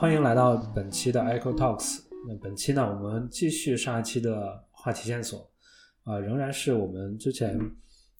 [0.00, 2.04] 欢迎来到本期的 Echo Talks。
[2.24, 5.50] 那本期呢，我们继续上一期的话题线索，
[6.04, 7.58] 啊，仍然是我们之前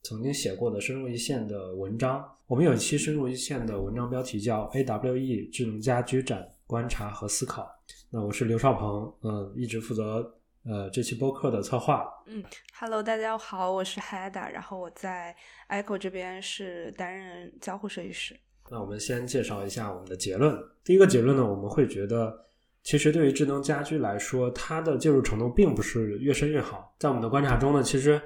[0.03, 2.29] 曾经写过的深入一线的文章。
[2.49, 7.71] 我们有一期深入一线的文章标题叫 “AWE 智能家居展观察和思考”。
[8.11, 10.29] 那我是刘少鹏，嗯，一直负责
[10.65, 12.13] 呃这期播客的策划。
[12.27, 12.43] 嗯
[12.77, 15.37] ，Hello，大家好，我是 Hada，然后我在
[15.69, 18.37] Echo 这边是担任交互设计师。
[18.71, 20.57] 那我们先介绍一下我们的结论。
[20.85, 22.35] 第一个结论呢，我们会觉得，
[22.83, 26.95] 其实对于智能家居来说，它的介入程度并不是越深越好。
[26.99, 28.21] 在我们的观察中呢，其实，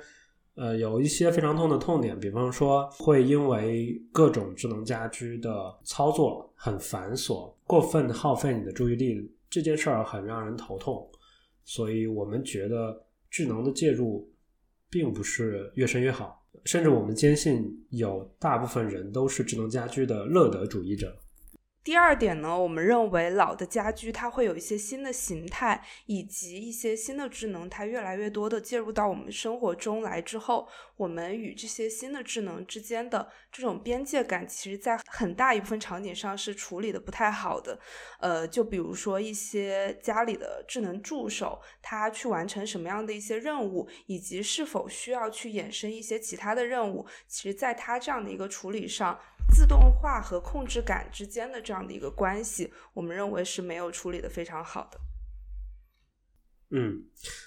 [0.55, 5.51] 呃，有一些非常痛的痛点，比方说会因为各种智能家居的
[5.85, 11.09] 操作很繁琐，过分耗费你的注意力，这件事儿很让人头痛。
[11.65, 14.29] 所以我们觉得智能的介入
[14.91, 16.42] 并不是越深越好。
[16.65, 21.17] 甚至我们坚信，有大部分人都是智能家居的乐得主义者。
[21.85, 37.77] 第二点呢，我们认为老的家居它会有一些新的形态，以及一些新的智能，它越来越多的介入到我们生活中来之后，我们与这些新的智能之间的这种边界感，其实在很大一部分场景上是处理的不太好的。
[38.21, 49.19] 呃，就比如说一些家里的智能助手，它去完成什么样的一些任务，以及是否需要去衍生一些其他的任务，其实在它这样的一个处理上。
[49.51, 54.99] 自动化和控制感之间的这样的一个关系，我们认为是没有处理的非常好的。
[56.71, 57.05] 嗯，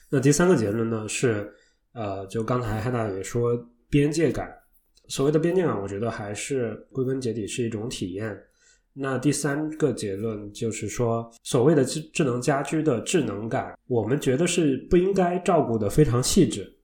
[0.09, 1.51] 那第三个结论呢是，
[1.93, 3.57] 呃，就刚才汉娜也说
[3.89, 4.53] 边界感，
[5.07, 8.39] 所谓的边界感，我觉得还是归根结底是一种体验。
[8.93, 16.74] 那第三个结论就是说，所谓的智智能家居的智能感，我们觉得是不应该照顾的非常细致。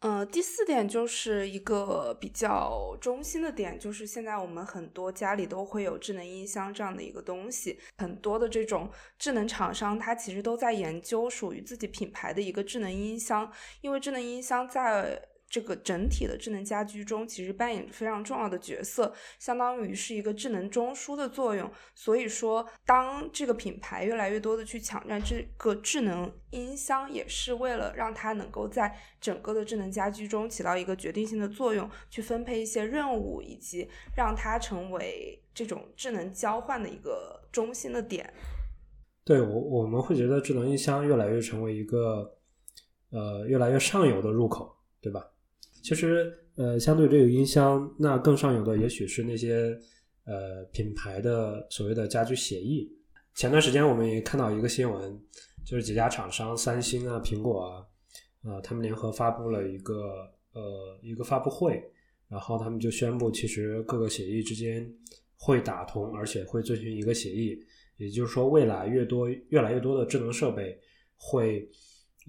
[0.00, 15.20] 呃，第四点就是一个比较中心的点，就是现在我们很多家里都会有智能音箱这样的一个东西，很多的这种智能厂商，它其实都在研究属于自己品牌的一个智能音箱，因为智能音箱在。
[15.50, 21.70] 这个整体的智能家居中，其实扮演着非常重要的角色，相当于是一个智能中枢的作用。
[21.94, 38.30] 所以说，当这个品牌越来越多的去抢占这个智能音箱，也是为了让它能够在整个的智能家居中起到一个决定性的作用，去分配一些任务，以及让它成为这种智能交换的一个中心的点。
[39.24, 42.36] 对我，我们会觉得智能音箱越来越成为一个
[43.10, 45.26] 呃越来越上游的入口，对吧？
[45.82, 49.78] 其实，呃，相对这个音箱，那更上游的也许是那些
[50.24, 52.90] 呃品牌的所谓的家居协议。
[53.34, 55.18] 前段时间我们也看到一个新闻，
[55.64, 57.86] 就是几家厂商，三星啊、苹果啊，
[58.42, 61.82] 啊，他们联合发布了一个呃一个发布会，
[62.28, 64.86] 然后他们就宣布，其实各个协议之间
[65.36, 67.58] 会打通，而且会遵循一个协议，
[67.96, 70.78] 也就是说，未来越多越来越多的智能设备
[71.14, 71.68] 会。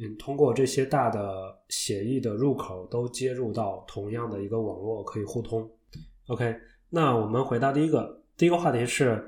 [0.01, 5.69] 嗯，通过这些大的协议的入口都接入到同样的一个网络，可以互通。
[6.27, 6.55] OK，
[6.89, 9.21] 那我们回到第一个第一个话题是，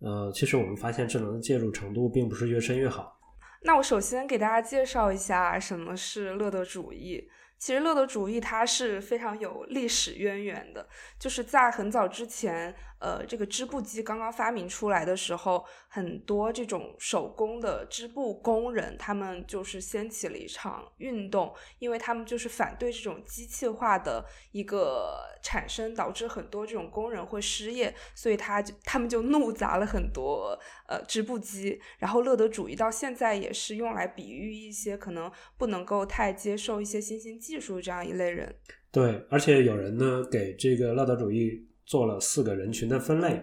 [0.00, 3.18] 呃，其实我们发现智能的介入程度并不是越深越好。
[3.62, 7.26] 那我首先给大家介绍一下什么是乐德主义。
[7.58, 10.86] 其实乐德主义它是非常有历史渊源的，
[11.18, 12.74] 就是在很早之前。
[13.00, 31.80] 呃，这个织布机刚刚发明出来的时候，很多这种手工的织布工人，他们就是掀起了一场运动，因为他们就是反对这种机器化的一个产生，导致很多这种工人会失业，所以他就他们就怒砸了很多呃织布机。
[31.98, 38.56] 然后乐德主义到现在也是用来比喻一些可能不能够太接受一些新兴技术这样一类人。
[38.90, 41.67] 对，而且有人呢给这个乐德主义。
[41.88, 43.42] 做了四个人群的分类，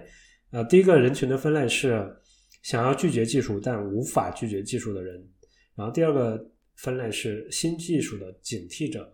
[0.51, 2.16] 呃，第一个人群的分类是
[2.61, 5.28] 想要拒绝技术但无法拒绝技术的人，
[5.75, 6.39] 然后第二个
[6.75, 9.11] 分类是新技术的警惕者，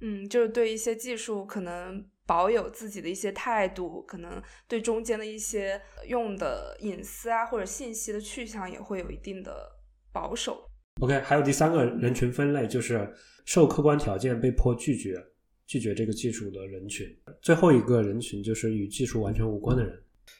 [0.00, 9.70] 嗯，就是对一些技术可能保有自己的一些态度，可能对中间的一些用的隐私啊或者信息的去向也会有一定的
[10.10, 10.66] 保守。
[11.02, 13.12] OK，还有第三个人群分类就是
[13.44, 15.22] 受客观条件被迫拒绝。
[15.70, 17.06] 拒绝这个技术的人群，
[17.40, 19.96] 最后一个人群就是与技术完全无关的人。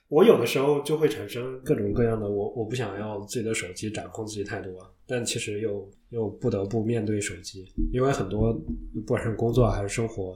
[0.09, 10.33] 我有的时候就会产生各种各样的我我不想要自己的手机掌控自己态度啊，但其实又又不得不面对手机，因为很多不管是工作还是生活，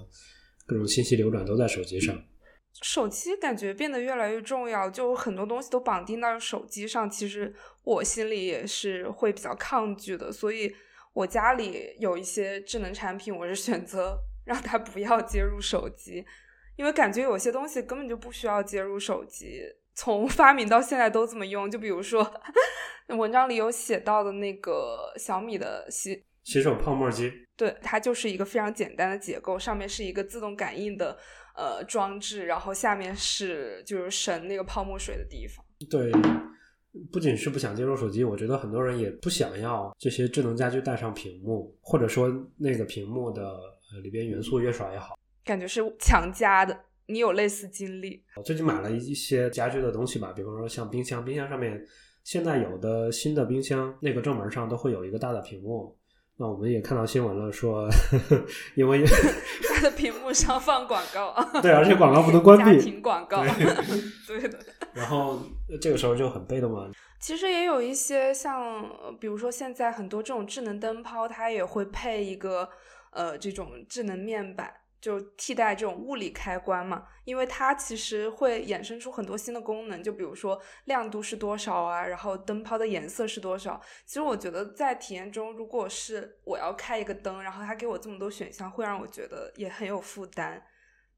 [0.65, 2.17] 各种信息流转都在手机上。
[2.81, 7.53] 手机感觉变得越来越重要，就很多东西都绑定到手机上，其实
[7.83, 10.73] 我心里也是会比较抗拒的，所以
[11.15, 14.17] 我家里有一些智能产品，我是选择。
[14.45, 16.25] 让他不要接入手机，
[16.77, 19.61] 因为感觉有些东西根本就不需要接入手机，
[19.95, 21.71] 从发明到现在都这么用。
[21.71, 22.29] 就比如说
[23.17, 31.17] 文章里有写到的那个小米的洗洗手泡沫机，对，它就是一个非常简单的结构，上面是一个自动感应的
[31.57, 35.65] 呃装置，然后下面是就是省那个泡沫水的地方。
[35.91, 36.13] 对。
[37.11, 43.59] 不仅是不想接入手机，我觉得很多人也不想要这些智能家居带上屏幕，或者说那个屏幕的
[43.95, 45.17] 呃里边元素越少越好。
[45.45, 46.77] 感觉是强加的，
[47.07, 48.23] 你有类似经历？
[48.35, 51.81] 我最近买了一些家居的东西吧，比方说像冰箱，冰箱上面
[52.25, 55.97] 现在有的新的冰箱那个正门上都会有一个大的屏幕。
[56.37, 57.89] 那我们也看到新闻了，说
[58.75, 59.05] 因为
[59.69, 63.45] 它的屏幕上放广告啊，对，而且广告不能关 闭，家庭广告，
[64.27, 64.59] 对的。
[64.93, 65.39] 然后
[65.81, 66.91] 这个时候就很被动啊。
[67.21, 68.85] 其实也有一些像，
[69.21, 72.69] 比如说现在很多这种智能灯泡，它也会配一个
[73.15, 74.73] 呃这种智能面板。
[75.01, 83.79] 就替代这种物理开关嘛，因为它其实会衍生出很多新的功能，就比如说亮度是多少啊，然后灯泡的颜色是多少。
[84.07, 90.63] 其实我觉得在体验中，如果是我要开一个灯，然后它给我这么多选项，会让我觉得也很有负担。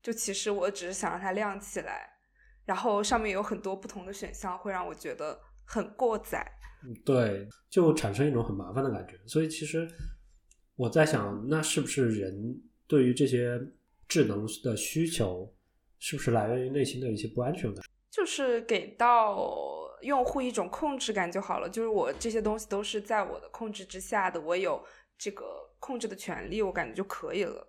[0.02, 2.10] 就其实我只是想让它亮起来，
[2.64, 6.44] 然后上面有很多不同的选项，会让我觉得很过载。
[7.04, 9.16] 对，就产生一种很麻烦的感觉。
[9.28, 9.88] 所以其实
[10.76, 13.60] 我在想，那是不是人对于这些？
[14.08, 15.52] 智能的需求
[15.98, 17.84] 是不是来源于内心的一些不安全感？
[18.08, 19.36] 就是给到
[20.02, 24.80] 用户一种控制感就好了，就是我这些东西都是在我的控制之下的，我有
[25.18, 25.44] 这个
[25.80, 27.66] 控制的权利，我感觉就可以了。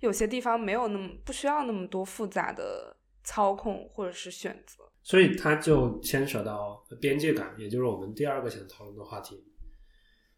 [0.00, 2.94] 有些地方没有那么不需要那么多复杂的
[3.24, 9.42] 操控或者是选择，所以它就牵扯到边界感，也就是我们第二个想讨论的话题，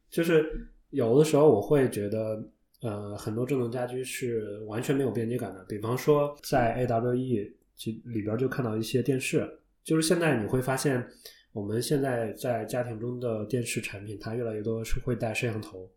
[0.08, 2.42] 就是有的时候我会觉得。
[2.80, 5.64] 呃，很多智能家居是完全没有边界感的。
[5.66, 7.50] 比方说，在 AWE
[8.04, 11.02] 里边就看到一些电视，就是现在你会发现，
[11.52, 15.90] 我们现在在家庭中的电视产品，它越来越多是会带摄像头，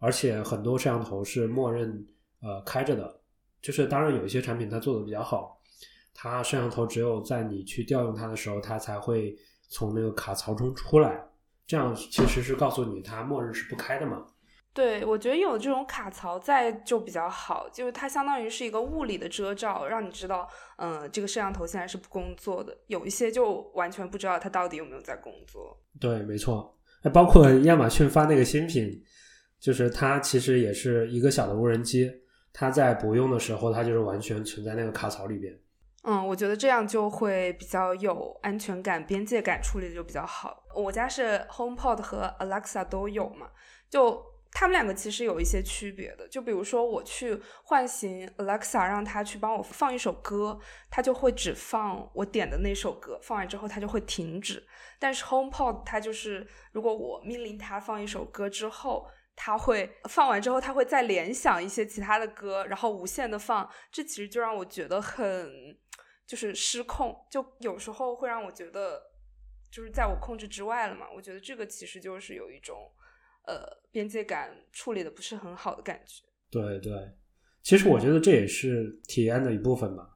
[0.00, 2.04] 而且很多摄像头是默认
[2.40, 3.20] 呃开着的。
[3.62, 5.62] 就是当然有一些产品它做的比较好，
[6.12, 9.38] 它摄像头只有在你去调用它的时候，它才会
[9.68, 11.24] 从那个卡槽中出来，
[11.68, 14.26] 这样其实是告诉你它默认是不开的嘛。
[14.72, 22.76] 对，我觉得有这种卡槽在就比较好，就是它相当于是一个物理的遮罩，让你知道，嗯，这个摄像头现在是不工作的。
[22.86, 25.76] 有一些就完全不知道它到底有没有在工作。
[26.00, 26.78] 对，没错。
[27.02, 28.90] 哎，包括亚马逊发那个新品，
[29.60, 32.10] 就是它其实也是一个小的无人机，
[32.52, 35.52] 它在不用的时候，它就是完全存在那个卡槽里边。
[36.08, 40.64] 嗯，我觉得这样就会比较有安全感，边界感处理的就比较好。
[40.74, 43.50] 我家是 HomePod 和 Alexa 都有嘛，
[43.90, 44.26] 就。
[44.50, 50.58] 他们两个其实有一些区别的，就比如说我去唤醒 Alexa，让它去帮我放一首歌，
[50.90, 54.66] 它就会只放我点的那首歌，放完之后它就会停止。
[54.98, 59.06] 但是 HomePod 它就是，如果我命令它放一首歌之后，
[59.40, 63.66] 它会放完之后，它会再联想一些其他的歌，然后无限的放。
[63.90, 65.78] 这其实就让我觉得很
[66.26, 69.00] 就是失控，就有时候会让我觉得
[69.70, 71.06] 就是在我控制之外了嘛。
[71.14, 72.76] 我觉得这个其实就是有一种。
[73.46, 76.22] 呃，边界感处理的不是很好的感觉。
[76.50, 76.92] 对对，
[77.62, 80.06] 其实我觉得这也是体验的一部分吧。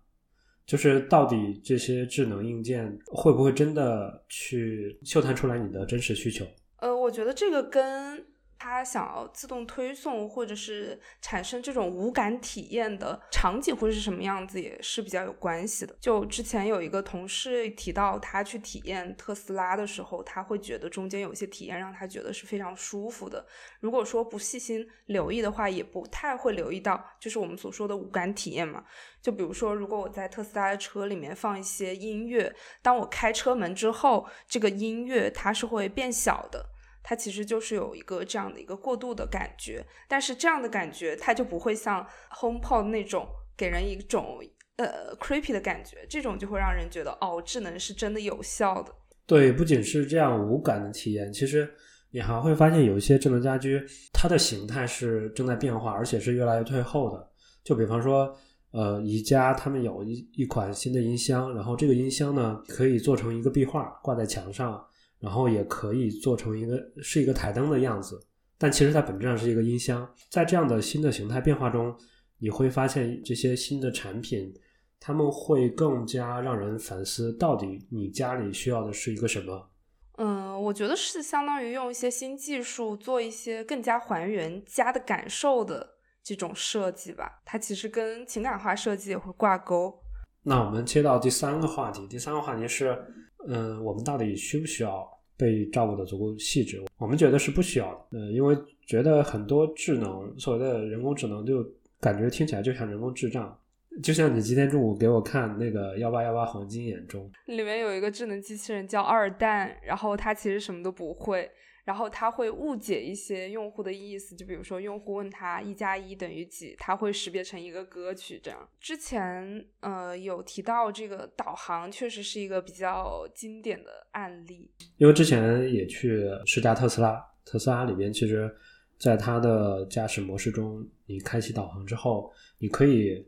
[0.66, 6.44] 就是到底这些智能硬件会不会真的去嗅探出来你的真实需求？
[6.76, 8.31] 呃，我觉得这个跟。
[8.62, 15.92] 他想要自动推送，或者是产生这种无感体验的场景，会是什么样子，也是比较有关系的。
[15.98, 23.44] 就之前有一个同事提到，他去体验特斯拉的时候，他会觉得中间有些体验让他觉得是非常舒服的。
[23.80, 28.84] 如果说不细心留意的话，也不太会留意到，就是我们所说的无感体验嘛。
[29.20, 36.71] 就比如说，如果我在特斯拉的车里面放一些音乐，当我开车门之后，这个音乐它是会变小的。
[37.02, 44.38] 它其实就是有一个这样的一个过渡的感觉，但是这样的感觉它就不会像 HomePod 那种给人一种
[44.76, 48.94] 呃 creepy 的感觉，这种就会让人觉得哦，智能是真的有效的。
[49.26, 51.68] 对，不仅是这样无感的体验，其实
[52.10, 53.82] 你还会发现有一些智能家居，
[54.12, 57.30] 它的形态是正在变化，而且是越来越退后的。
[57.64, 58.36] 就比方说，
[58.72, 64.84] 呃，宜家他们有一一款新的音箱，然后这个音箱呢可以做成一个壁画挂在墙上。
[65.22, 68.20] 然后也可以做成一个是一个台灯的样子，
[68.58, 70.06] 但其实它本质上是一个音箱。
[70.28, 71.96] 在这样的新的形态变化中，
[72.38, 74.52] 你会发现这些新的产品，
[74.98, 79.70] 他们会更加让人反思，到底你家里需要的是一个什么？
[80.18, 85.88] 嗯，我觉得是相当于用一些新技术做一些更加还原家的感受的
[86.22, 87.40] 这种设计吧。
[87.44, 90.02] 它其实跟情感化设计也会挂钩。
[90.42, 92.98] 那我们切到第三个话题，第三个话题是，
[93.46, 96.82] 嗯，我们到底需不需要被照顾的足够细致？
[96.98, 98.56] 我们觉得是不需要的，嗯，因为
[98.86, 101.64] 觉得很多智能，所谓的人工智能，就
[102.00, 103.56] 感觉听起来就像人工智障。
[104.02, 111.50] 就像你今天中午给我看那个幺八幺八黄金眼中，里面有一个智能机器人叫二蛋，然后它其实什么都不会。
[111.84, 118.68] 然后他会误解一些用户的意思，就比如说用户问他一加一等于几，他会识别成一个歌曲这样。
[118.80, 128.54] 之前呃有提到这个导航确实是一个比较经典的案例，因为之前也去试驾特斯拉，特斯拉里边其实
[128.98, 133.26] 在它的驾驶模式中，你开启导航之后，你可以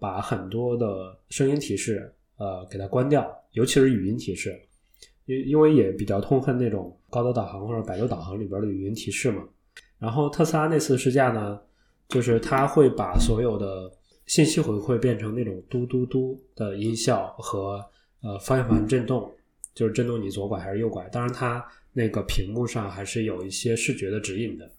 [0.00, 4.60] 把很多的声音提示呃给它关掉，尤其是语音提示。
[5.26, 9.42] 因因为也比较痛恨那种高德导航或者百度导航里边的语音提示嘛。
[9.98, 11.60] 然后特斯拉那次试驾呢，
[12.08, 13.90] 就是它会把所有的
[14.26, 17.84] 信息回馈变成那种嘟嘟嘟的音效和
[18.22, 19.30] 呃方向盘震动，
[19.74, 21.08] 就是震动你左拐还是右拐。
[21.10, 24.70] 当然，它那个屏幕上还是有一些视觉的指引的。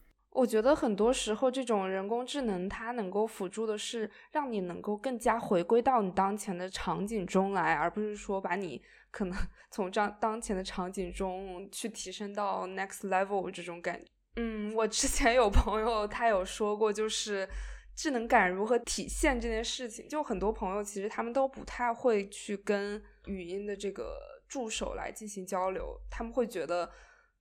[0.44, 8.82] 我觉得很多时候这种人工智能它能够辅助的是让你能够更加回归到你当前的场景中来，而不是说把你。
[9.10, 9.38] 可能
[9.72, 14.12] 从这当前的场景中去提升到 next level 这种感觉。
[14.36, 17.48] 嗯，我之前有朋友他有说过，就是
[17.96, 20.10] 智能感如何体现这件事情。
[20.10, 24.18] 就很多朋友其实他们都不太会去跟语音的这个
[24.50, 26.92] 助手来进行交流，他们会觉得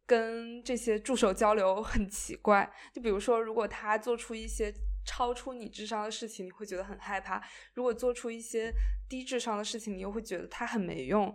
[0.07, 2.71] 跟这些助手交流很奇怪。
[2.93, 4.73] 就比如说，如果他做出一些
[5.05, 7.41] 超出你智商的事情，你会觉得很害怕；
[7.75, 8.73] 如果做出一些
[9.09, 11.35] 低智商的事情，你又会觉得他很没用。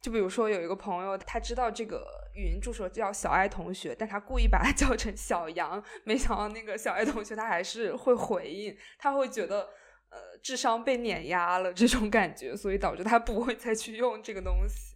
[0.00, 9.68] 就比如说有一个朋友，他知道这个语音助手叫小爱同学，但他故意把它 叫成小杨，没想到那个小爱同学他还是会回应，他会觉得
[10.08, 14.89] 呃智商被碾压了这种感觉，所以导致他不会再去用这个东西。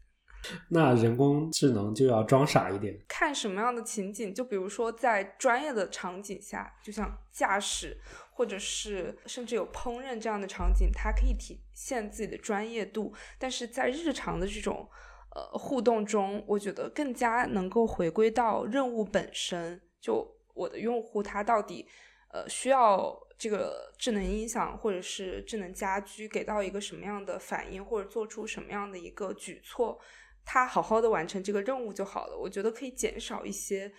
[0.70, 7.96] 那人工智能就要装傻一点，看什么样的情景，就比如说在专业的场景下，就像驾驶。
[8.36, 13.14] 或者是甚至有烹饪这样的场景，它可以体现自己的专业度。
[13.38, 14.88] 但是在日常的这种
[15.32, 19.80] 呃互动中，我觉得更加能够回归到任务本身。
[20.00, 21.86] 就我的用户他到底
[22.32, 29.96] 呃需要这个智能音响或者是智能家居给到一个什么样的反应，或者做出什么样的一个举措，
[30.44, 32.36] 他好好的完成这个任务就好了。
[32.36, 33.92] 我觉得可以减少一些。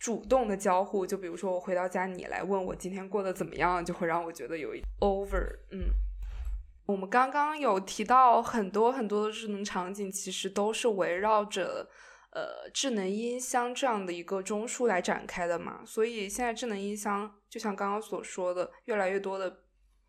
[0.00, 5.58] 主动的交互，就比如说我回到家，你来问我今天过得怎么样，就会让我觉得有一 over。
[5.72, 5.90] 嗯，
[6.86, 11.90] 我们刚刚有提到很多很多的智能场景，其实都是围绕着
[12.30, 15.80] 呃智能音箱这样的一个中枢来展开的嘛。
[15.84, 19.64] 所以现在智能音箱就像刚刚所说的，越来越多的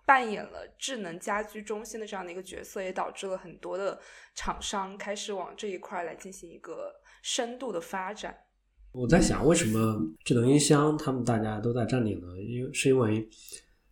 [0.10, 3.96] 扮演了智能家居中心的这样的一个角色，也导致了很多的
[4.34, 8.36] 厂商开始往这一块来进行一个深度的发展。
[8.92, 12.28] 我在想，为什么智能音箱他们大家都在占领呢？
[12.42, 13.30] 因为是因为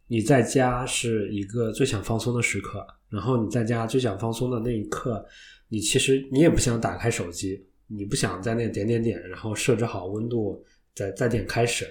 [0.07, 5.23] 你在家是一个最想放松的时刻，然后你在家最想放松的那一刻，
[5.67, 11.85] 你其实你也不想打开手机，你不想在那点点点，然后设置好温度，再再点开始，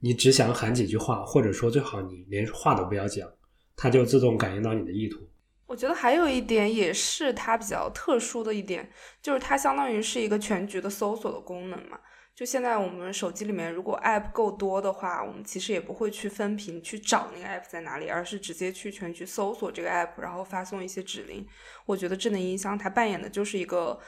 [0.00, 3.28] 你只想喊几句话，或者说最好你连话都不要讲，
[3.76, 5.20] 它就自动感应到你的意图。
[5.66, 8.88] 我觉得还有一点也是它比较特殊的一点，
[9.20, 11.98] 就是它相当于是一个全局的搜索的功能嘛。
[12.36, 21.44] 就现在我们手机里面，如果 app 够多的话，我们其实也不会去分屏去找那个 app 在哪里，而是直接去全局搜索这个 app，然后发送一些指令。
[21.86, 23.98] 我觉得智能音箱它扮演的就是一个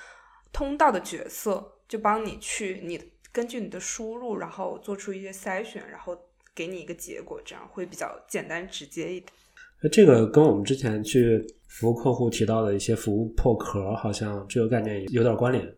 [0.53, 3.03] 通道的角色，就帮你去你
[3.39, 6.19] 根据你的输入，然后做出一些筛选，然后
[6.57, 9.33] 给你一个结果，这样会比较简单直接一点。
[9.81, 15.77] 那这个跟我们之前去服务客户提到的一些服务破壳，好像这个概念有点关联。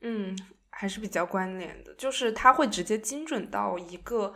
[0.00, 0.36] 嗯。
[0.72, 4.32] 还是比较关联的，就是它会直接精准到一个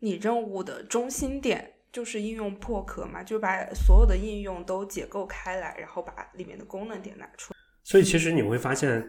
[0.00, 7.58] 你任务的中心点，就是应用破壳嘛，就把所有的应用都解构开来，然后把里面的功能点拿出来。
[7.84, 9.08] 所以其实你会发现，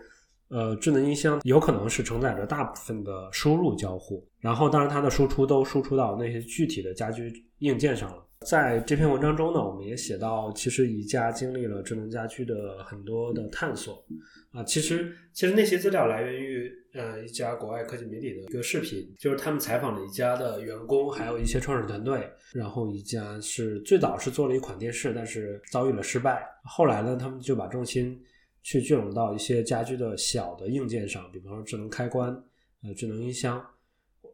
[0.53, 8.23] 呃，智能音箱有可能是承载着大部分的输入交互，然后当然它的输出都输出到那些具体的家居硬件上了。
[8.45, 14.05] 在这篇文章中呢，我们也写到，其实宜家经历了智能家居的很多的探索
[14.51, 14.61] 啊。
[14.65, 22.29] 其实，其实那些资料来源于呃一家国外科技媒体的一个视频，就是他们采访了宜家的员工，还有一些创始团队。
[22.53, 26.45] 然后宜家是最早是做了一款电视，但是遭遇了失败。
[26.65, 28.21] 后来呢，他们就把重心
[28.63, 32.31] 去聚拢到一些家居的小的硬件上，比方说智能开关、
[32.81, 33.63] 呃智能音箱。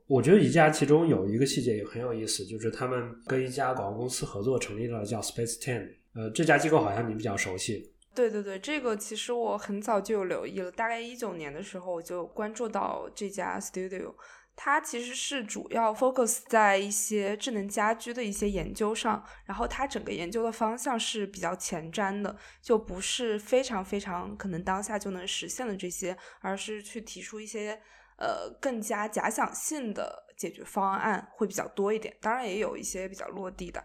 [0.08, 7.92] 我觉得宜家其中有一个细节也很有意思，就是他们跟一家广告公司合作成立了叫 Space Ten，呃，这家机构好像你比较熟悉。
[8.16, 14.14] 对对对，这个其实我很早就有留意了，大概一九年的时候我就关注到这家 studio。
[14.62, 27.82] 它其实是主要 focus 在一些智能家居的一些研究上，然后它整个研究的方向是比较前瞻的，就不是非常非常可能当下就能实现的这些，而是去提出一些
[28.18, 32.14] 呃更加假想性的解决方案会比较多一点。
[32.20, 33.82] 当然也有一些比较落地的。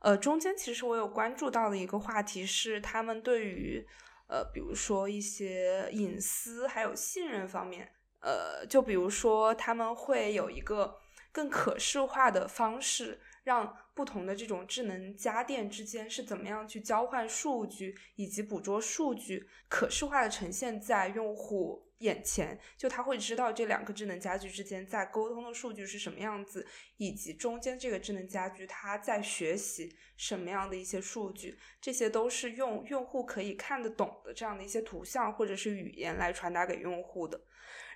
[0.00, 3.86] 呃，中间其实我有关注到的一个话题是，他们对于
[4.26, 7.92] 呃比如说一些隐私还有信任方面。
[8.20, 10.98] 呃，就比如说，他们会有一个
[11.32, 22.58] 更可视化的方式，让不同的这种智能家电之间是怎么样去交换数据，以及捕捉数据，可视化的呈现在用户眼前。
[22.76, 37.40] 就他会知道这两个智能家居之间在沟通的数据是什么样子，以及中间这个智能家居它在学习什么样的一些数据，这些都是用用户可以看得懂的这样的一些图像或者是语言来传达给用户的。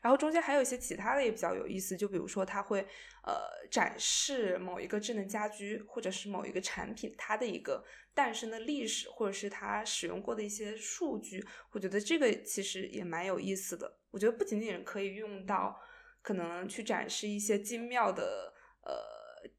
[0.02, 2.80] 然后中间还有一些其他的也比较有意思，就比如说它会
[3.24, 11.44] 呃展示某一个智能家居或者是某一个产品它的一个诞生的历史，或者是它使用过的一些数据。
[11.70, 13.98] 我觉得这个其实也蛮有意思的。
[14.10, 15.80] 我觉得不仅仅可以用到
[16.20, 18.52] 可能去展示一些精妙的
[18.84, 19.50] 呃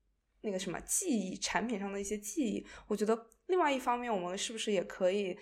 [0.42, 5.38] 那个什么记忆产品上的一些记忆，我觉得另外一方面我们是不是也可以？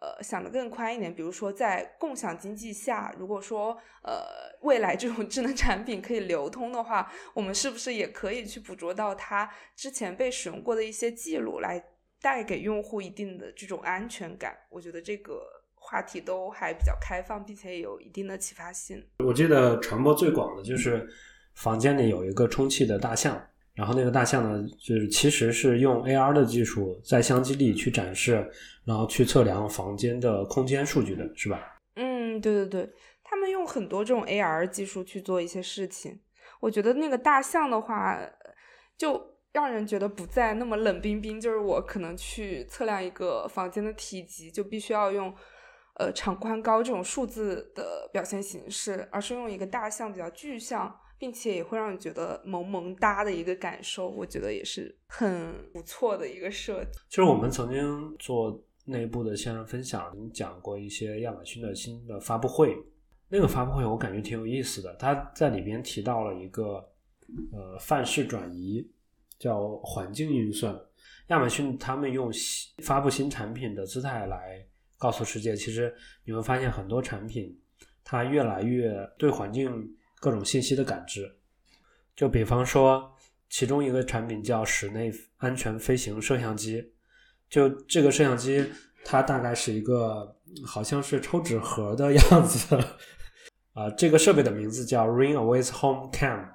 [0.00, 3.72] 呃，想的更宽一点，比如说在共享经济下，如果说
[4.04, 4.22] 呃
[4.60, 11.84] 未来这种智能产品可以流通的话，我们是不是也可以去捕捉到它之前被使用过的一些记录，来
[12.20, 14.56] 带给用户一定的这种安全感？
[14.70, 15.42] 我觉得这个
[15.74, 19.04] 话题都还比较开放，并且有一定的启发性。
[19.24, 21.08] 我记得传播最广的就是
[21.54, 23.40] 房间里有一个充气的大象。
[23.74, 28.44] 然后那个大象呢，就是其实是用 AR 的技术在相机里去展示，
[28.84, 31.78] 然后去测量房间的空间数据的，是吧？
[31.94, 36.18] 嗯，对对对，他们用很多这种 AR 技术去做一些事情。
[36.58, 38.18] 我觉得那个大象的话，
[38.96, 41.40] 就让人觉得不再那么冷冰冰。
[41.40, 45.34] 就是我可能去测量一个房间的体积，就必须要用
[45.94, 51.00] 呃长宽高这种数字的表现形式，而是用一个大象比较具象。
[51.20, 57.00] 并且也会让你觉得萌萌哒的一个感受，我觉得也是很不错的一个设计。
[57.08, 62.72] 其实我们曾经做内部的线上分享，讲过一些亚马逊的新的发布会。
[63.28, 66.74] 那个发布会我感觉挺有意思的，他在里边提到了一个
[67.52, 68.88] 呃范式转移，
[69.38, 70.74] 叫环境运算。
[71.28, 72.30] 亚马逊他们用
[72.82, 74.64] 发布新产品的姿态来
[74.96, 77.58] 告诉世界，其实你会发现很多产品
[78.02, 79.94] 它越来越对环境。
[80.20, 81.32] 各种信息的感知，
[82.16, 83.08] 就比方说，
[83.48, 86.92] 其中一个产品叫室内安全飞行摄像机，
[87.48, 88.66] 就这个摄像机，
[89.04, 92.76] 它大概是一个好像是抽纸盒的 样子，
[93.74, 96.48] 啊，这个设备的名字叫 ring away's home Cam，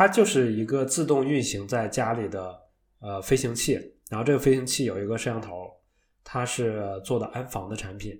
[0.00, 2.58] 它就是一个自动运行在家里的
[3.00, 3.74] 呃飞行器，
[4.08, 5.70] 然后这个飞行器有一个摄像头，
[6.24, 8.18] 它是做的安防的产品。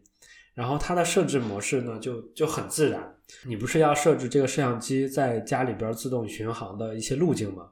[0.52, 3.02] 然后它的设置模式呢，就就很自然。
[3.46, 7.70] 你不是要设置这个摄像机在家里边自动巡航的一些路径吗？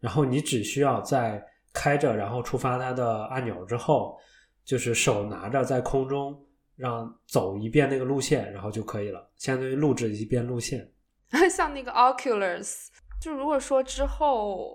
[0.00, 4.18] 然后你只需要在开着，然后触发它的按钮之后，
[4.64, 6.34] 就是手拿着在空中
[6.76, 10.90] 让走一遍那个路线，然后就可以了，相当于录制一遍路线。
[11.50, 12.86] 像那个 Oculus，
[13.20, 14.70] 就如果说之后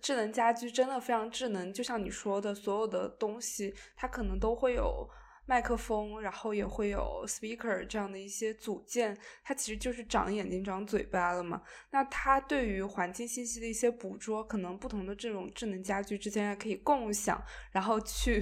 [0.00, 5.08] 智能家居真的非常智能，就像你说的，所有的东西它可能都会有。
[5.44, 11.60] 麦克风，然后也会有 speaker 这样的一些组件，它其实就是长眼睛长嘴巴了嘛。
[11.90, 17.42] 那它对于环境信息的一些捕捉，可能不同的这种智能家居之间还可以共享，
[17.72, 18.40] 然后去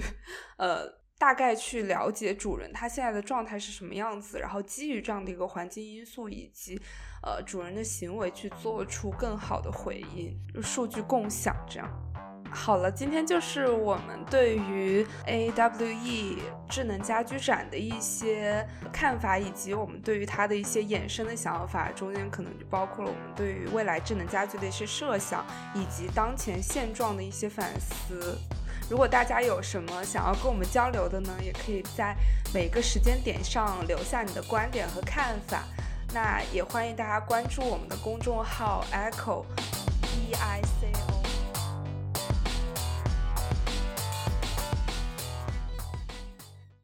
[0.59, 6.79] 呃大概去了解主人他现在的状态是什么样子，然后基于这样的一个环境因素以及
[7.21, 11.89] 呃主人的行为去做出更好的回应，数据共享这样。
[12.53, 21.89] 好了，今天就是我们对于 AWE 智能家居展的一些看法，以及我们对于它的一些衍生的想法。
[21.93, 28.37] 中间可能就包括了我们对于未来智能家居的一些设想，以及当前现状的一些反思。
[28.89, 32.13] 如果大家有什么想要跟我们交流的呢，也可以在
[32.53, 35.63] 每个时间点上留下你的观点和看法。
[36.13, 39.45] 那也欢迎大家关注我们的公众号 Echo
[40.03, 41.10] E I C。